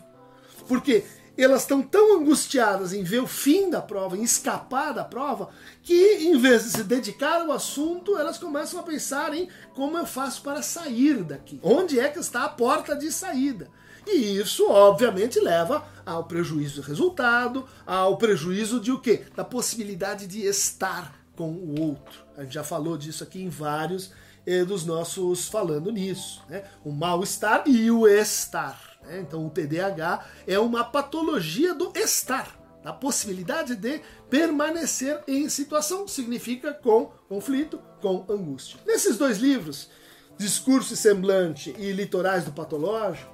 Porque 0.67 1.03
elas 1.37 1.61
estão 1.61 1.81
tão 1.81 2.19
angustiadas 2.19 2.93
em 2.93 3.03
ver 3.03 3.21
o 3.21 3.27
fim 3.27 3.69
da 3.69 3.81
prova, 3.81 4.17
em 4.17 4.23
escapar 4.23 4.93
da 4.93 5.03
prova, 5.03 5.49
que 5.81 6.17
em 6.25 6.37
vez 6.37 6.63
de 6.63 6.69
se 6.71 6.83
dedicar 6.83 7.41
ao 7.41 7.51
assunto, 7.51 8.17
elas 8.17 8.37
começam 8.37 8.79
a 8.79 8.83
pensar 8.83 9.33
em 9.33 9.49
como 9.73 9.97
eu 9.97 10.05
faço 10.05 10.41
para 10.41 10.61
sair 10.61 11.23
daqui. 11.23 11.59
Onde 11.63 11.99
é 11.99 12.09
que 12.09 12.19
está 12.19 12.43
a 12.43 12.49
porta 12.49 12.95
de 12.95 13.11
saída? 13.11 13.69
E 14.05 14.37
isso, 14.37 14.69
obviamente, 14.69 15.39
leva 15.39 15.85
ao 16.05 16.23
prejuízo 16.23 16.81
do 16.81 16.87
resultado, 16.87 17.65
ao 17.85 18.17
prejuízo 18.17 18.79
de 18.79 18.91
o 18.91 18.99
quê? 18.99 19.25
Da 19.35 19.43
possibilidade 19.43 20.27
de 20.27 20.41
estar 20.41 21.13
com 21.35 21.51
o 21.51 21.79
outro. 21.79 22.19
A 22.35 22.43
gente 22.43 22.53
já 22.53 22.63
falou 22.63 22.97
disso 22.97 23.23
aqui 23.23 23.41
em 23.41 23.49
vários 23.49 24.11
eh, 24.45 24.65
dos 24.65 24.85
nossos 24.85 25.47
falando 25.47 25.91
nisso. 25.91 26.41
Né? 26.49 26.63
O 26.83 26.91
mal-estar 26.91 27.63
e 27.67 27.91
o 27.91 28.07
estar. 28.07 28.90
Né? 29.11 29.19
Então, 29.19 29.45
o 29.45 29.49
TDAH 29.49 30.25
é 30.47 30.57
uma 30.57 30.85
patologia 30.85 31.73
do 31.75 31.91
estar, 31.95 32.57
da 32.81 32.93
possibilidade 32.93 33.75
de 33.75 34.01
permanecer 34.29 35.21
em 35.27 35.49
situação, 35.49 36.07
significa 36.07 36.73
com 36.73 37.11
conflito, 37.27 37.79
com 38.01 38.25
angústia. 38.29 38.79
Nesses 38.85 39.17
dois 39.17 39.37
livros, 39.37 39.89
Discurso 40.37 40.93
e 40.93 40.97
Semblante 40.97 41.75
e 41.77 41.91
Litorais 41.91 42.45
do 42.45 42.51
Patológico, 42.51 43.29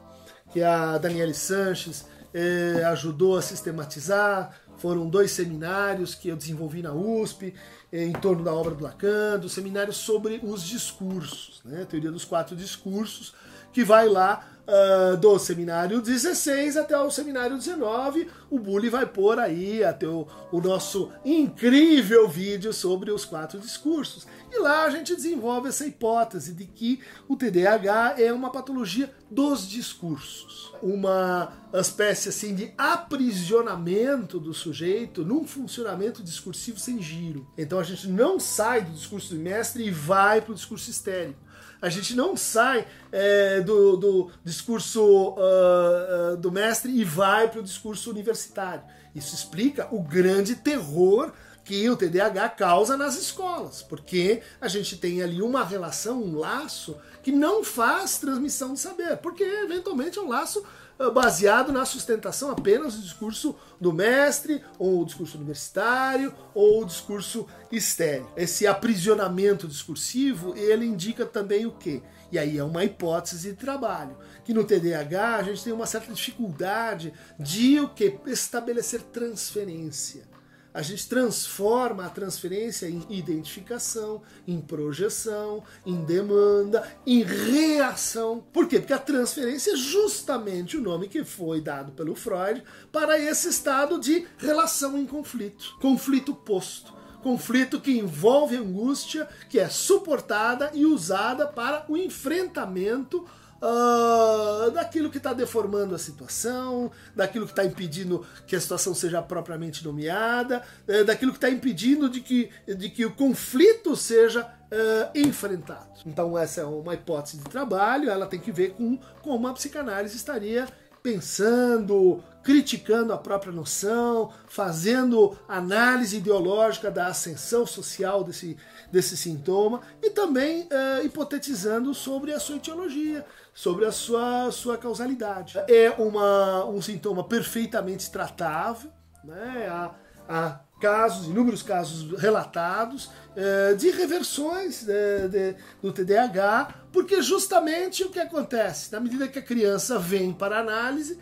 que 0.52 0.64
a 0.64 0.98
Daniele 0.98 1.34
Sanches 1.34 2.06
eh, 2.34 2.84
ajudou 2.86 3.38
a 3.38 3.42
sistematizar, 3.42 4.60
foram 4.78 5.10
dois 5.10 5.32
seminários 5.32 6.14
que 6.16 6.30
eu 6.30 6.36
desenvolvi 6.36 6.82
na 6.82 6.94
USP 6.94 7.54
em 7.92 8.12
torno 8.14 8.44
da 8.44 8.54
obra 8.54 8.76
do 8.76 8.84
Lacan, 8.84 9.40
do 9.40 9.50
seminário 9.50 9.94
sobre 9.94 10.40
os 10.44 10.64
discursos, 10.64 11.62
né? 11.64 11.86
teoria 11.90 12.12
dos 12.12 12.26
quatro 12.26 12.56
discursos, 12.56 13.34
que 13.78 13.84
vai 13.84 14.10
lá 14.10 14.44
uh, 14.66 15.16
do 15.18 15.38
seminário 15.38 16.02
16 16.02 16.78
até 16.78 16.98
o 16.98 17.12
seminário 17.12 17.56
19. 17.56 18.28
O 18.50 18.58
Bully 18.58 18.90
vai 18.90 19.06
pôr 19.06 19.38
aí 19.38 19.84
até 19.84 20.08
o, 20.08 20.26
o 20.52 20.60
nosso 20.60 21.12
incrível 21.24 22.28
vídeo 22.28 22.74
sobre 22.74 23.12
os 23.12 23.24
quatro 23.24 23.60
discursos. 23.60 24.26
E 24.52 24.58
lá 24.58 24.86
a 24.86 24.90
gente 24.90 25.16
desenvolve 25.16 25.70
essa 25.70 25.86
hipótese 25.86 26.56
de 26.56 26.66
que 26.66 27.00
o 27.28 27.36
TDAH 27.36 28.16
é 28.18 28.34
uma 28.34 28.50
patologia 28.50 29.14
dos 29.30 29.70
discursos, 29.70 30.74
uma 30.82 31.54
espécie 31.72 32.30
assim 32.30 32.56
de 32.56 32.74
aprisionamento 32.76 34.40
do 34.40 34.56
sujeito 34.56 35.24
num 35.24 35.46
funcionamento 35.46 36.24
discursivo 36.24 36.80
sem 36.80 37.00
giro. 37.00 37.48
Então 37.56 37.78
a 37.78 37.84
gente 37.84 38.08
não 38.08 38.40
sai 38.40 38.82
do 38.82 38.90
discurso 38.90 39.36
do 39.36 39.40
mestre 39.40 39.86
e 39.86 39.92
vai 39.92 40.42
para 40.42 40.54
o 40.54 40.56
discurso 40.56 40.90
histérico. 40.90 41.46
A 41.82 41.90
gente 41.90 42.16
não 42.16 42.36
sai 42.36 42.88
é, 43.12 43.62
do, 43.62 43.98
do, 43.98 44.32
discurso 44.44 45.04
uh, 45.04 46.34
uh, 46.34 46.38
do 46.38 46.52
mestre 46.52 46.92
e 46.92 47.04
vai 47.04 47.48
para 47.50 47.60
o 47.60 47.64
discurso 47.64 48.10
universitário. 48.10 48.84
Isso 49.14 49.36
explica 49.36 49.88
o 49.92 50.02
grande 50.02 50.56
terror 50.56 51.32
que 51.64 51.90
o 51.90 51.98
TDAH 51.98 52.50
causa 52.50 52.96
nas 52.96 53.18
escolas, 53.18 53.82
porque 53.82 54.42
a 54.62 54.70
gente 54.70 54.96
tem 54.96 55.22
ali 55.22 55.42
uma 55.42 55.66
relação, 55.66 56.24
um 56.24 56.38
laço 56.38 56.98
que 57.22 57.32
não 57.32 57.62
faz 57.62 58.18
transmissão 58.18 58.74
de 58.74 58.80
saber, 58.80 59.18
porque 59.18 59.44
eventualmente 59.44 60.18
é 60.18 60.22
um 60.22 60.30
laço 60.30 60.66
baseado 61.14 61.72
na 61.72 61.86
sustentação 61.86 62.50
apenas 62.50 62.96
do 62.96 63.02
discurso 63.02 63.56
do 63.80 63.94
mestre, 63.94 64.64
ou 64.80 65.02
o 65.02 65.06
discurso 65.06 65.38
universitário, 65.38 66.34
ou 66.54 66.82
o 66.82 66.86
discurso 66.86 67.48
estéreo. 67.72 68.28
Esse 68.36 68.66
aprisionamento 68.66 69.68
discursivo, 69.68 70.56
ele 70.56 70.86
indica 70.86 71.26
também 71.26 71.66
o 71.66 71.72
quê? 71.72 72.02
E 72.32 72.38
aí 72.38 72.58
é 72.58 72.64
uma 72.64 72.84
hipótese 72.84 73.50
de 73.50 73.56
trabalho, 73.56 74.18
que 74.44 74.54
no 74.54 74.64
TDAH 74.64 75.36
a 75.38 75.44
gente 75.44 75.64
tem 75.64 75.72
uma 75.72 75.86
certa 75.86 76.14
dificuldade 76.14 77.14
de 77.40 77.80
o 77.80 77.90
que? 77.90 78.20
Estabelecer 78.26 79.02
transferência 79.02 80.37
a 80.78 80.84
gente 80.84 81.10
transforma 81.10 82.06
a 82.06 82.10
transferência 82.10 82.88
em 82.88 83.04
identificação, 83.10 84.22
em 84.48 84.62
projeção, 84.62 85.64
em 85.84 86.06
demanda, 86.06 86.88
em 87.04 87.24
reação. 87.24 88.46
Por 88.54 88.68
quê? 88.68 88.80
Porque 88.80 88.94
a 88.94 89.00
transferência 89.00 89.72
é 89.72 89.76
justamente 89.76 90.78
o 90.78 90.82
nome 90.82 91.08
que 91.08 91.24
foi 91.24 91.62
dado 91.62 91.94
pelo 91.94 92.14
Freud 92.14 92.64
para 92.92 93.18
esse 93.18 93.50
estado 93.50 94.00
de 94.00 94.28
relação 94.38 94.96
em 95.00 95.08
conflito, 95.08 95.76
conflito 95.82 96.36
posto 96.36 96.96
conflito 97.24 97.82
que 97.82 97.98
envolve 97.98 98.56
angústia, 98.56 99.28
que 99.50 99.60
é 99.60 99.68
suportada 99.68 100.72
e 100.74 100.86
usada 100.86 101.48
para 101.48 101.84
o 101.90 101.98
enfrentamento 101.98 103.26
uh, 103.62 104.72
daquilo 104.72 105.10
que 105.10 105.18
está 105.18 105.34
deformando 105.34 105.96
a 105.96 105.98
situação, 105.98 106.92
daquilo 107.16 107.46
que 107.46 107.52
está 107.52 107.66
impedindo 107.66 108.26
que 108.46 108.56
a 108.56 108.62
situação 108.62 108.94
seja 108.94 109.22
propriamente 109.22 109.84
nomeada, 109.84 110.64
uh, 110.88 111.04
daquilo 111.04 111.32
que 111.32 111.38
está 111.38 111.50
impedindo 111.50 112.10
de 112.10 112.22
que, 112.22 112.50
de 112.68 112.90
que 112.90 113.06
o 113.06 113.12
conflito 113.12 113.96
seja 113.96 114.44
uh, 114.44 115.18
enfrentado. 115.18 115.88
Então, 116.06 116.38
essa 116.38 116.62
é 116.62 116.66
uma 116.66 116.94
hipótese 116.94 117.38
de 117.38 117.46
trabalho, 117.46 118.10
ela 118.10 118.26
tem 118.26 118.40
que 118.40 118.52
ver 118.52 118.72
com 118.72 118.98
como 119.22 119.48
a 119.48 119.54
psicanálise 119.54 120.16
estaria 120.16 120.68
pensando, 121.02 122.24
criticando 122.44 123.12
a 123.12 123.18
própria 123.18 123.52
noção, 123.52 124.32
fazendo 124.48 125.38
análise 125.48 126.18
ideológica 126.18 126.90
da 126.90 127.08
ascensão 127.08 127.66
social 127.66 128.24
desse, 128.24 128.58
desse 128.92 129.18
sintoma 129.18 129.82
e 130.02 130.10
também 130.10 130.64
uh, 130.64 131.06
hipotetizando 131.06 131.94
sobre 131.94 132.32
a 132.34 132.40
sua 132.40 132.56
etiologia, 132.56 133.26
sobre 133.54 133.86
a 133.86 133.92
sua, 133.92 134.52
sua 134.52 134.78
causalidade. 134.78 135.58
É 135.68 135.90
uma, 135.98 136.66
um 136.66 136.82
sintoma 136.82 137.24
perfeitamente 137.24 138.10
tratável, 138.10 138.92
né? 139.24 139.68
há, 139.70 139.96
há 140.30 140.60
casos, 140.80 141.28
inúmeros 141.28 141.64
casos 141.64 142.20
relatados 142.20 143.06
uh, 143.06 143.76
de 143.76 143.90
reversões 143.92 144.84
de, 144.84 145.56
do 145.82 145.92
TDAH, 145.92 146.86
porque 146.92 147.22
justamente 147.22 148.04
o 148.04 148.10
que 148.10 148.20
acontece, 148.20 148.92
na 148.92 149.00
medida 149.00 149.28
que 149.28 149.40
a 149.40 149.42
criança 149.42 149.98
vem 149.98 150.32
para 150.32 150.60
análise, 150.60 151.20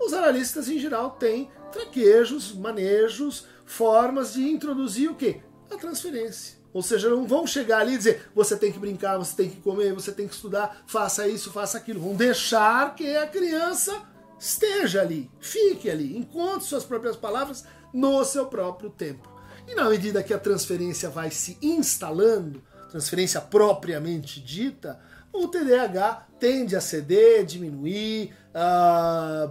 os 0.00 0.12
analistas 0.12 0.68
em 0.68 0.78
geral 0.78 1.12
têm 1.12 1.50
traquejos, 1.70 2.54
manejos, 2.54 3.46
formas 3.64 4.34
de 4.34 4.48
introduzir 4.48 5.10
o 5.10 5.14
que? 5.14 5.40
A 5.70 5.76
transferência. 5.76 6.60
Ou 6.72 6.82
seja, 6.82 7.10
não 7.10 7.26
vão 7.26 7.46
chegar 7.46 7.80
ali 7.80 7.94
e 7.94 7.98
dizer 7.98 8.30
você 8.34 8.56
tem 8.56 8.72
que 8.72 8.78
brincar, 8.78 9.18
você 9.18 9.36
tem 9.36 9.50
que 9.50 9.60
comer, 9.60 9.92
você 9.92 10.10
tem 10.10 10.26
que 10.26 10.34
estudar, 10.34 10.82
faça 10.86 11.28
isso, 11.28 11.52
faça 11.52 11.78
aquilo. 11.78 12.00
Vão 12.00 12.14
deixar 12.14 12.94
que 12.94 13.16
a 13.16 13.26
criança 13.26 14.02
esteja 14.38 15.02
ali, 15.02 15.30
fique 15.38 15.90
ali, 15.90 16.16
encontre 16.16 16.66
suas 16.66 16.84
próprias 16.84 17.16
palavras 17.16 17.64
no 17.92 18.24
seu 18.24 18.46
próprio 18.46 18.90
tempo. 18.90 19.30
E 19.66 19.74
na 19.74 19.88
medida 19.88 20.22
que 20.22 20.34
a 20.34 20.38
transferência 20.38 21.08
vai 21.08 21.30
se 21.30 21.56
instalando, 21.62 22.62
transferência 22.90 23.40
propriamente 23.40 24.40
dita, 24.40 24.98
o 25.32 25.48
TDAH 25.48 26.26
tende 26.38 26.76
a 26.76 26.80
ceder, 26.80 27.44
diminuir, 27.44 28.34
a, 28.54 29.50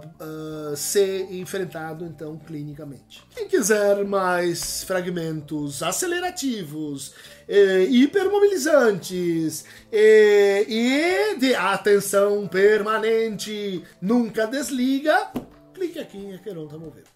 a 0.70 0.76
ser 0.76 1.32
enfrentado 1.32 2.04
então 2.04 2.38
clinicamente. 2.38 3.24
Quem 3.34 3.48
quiser 3.48 4.04
mais 4.04 4.84
fragmentos 4.84 5.82
acelerativos, 5.82 7.14
eh, 7.48 7.84
hipermobilizantes 7.90 9.64
eh, 9.90 10.64
e 10.68 11.36
de 11.38 11.52
atenção 11.54 12.46
permanente, 12.46 13.82
nunca 14.00 14.46
desliga, 14.46 15.32
clique 15.72 15.98
aqui 15.98 16.18
em 16.18 16.34
Aqueron 16.34 16.66
Tá 16.66 16.78
Movendo. 16.78 17.08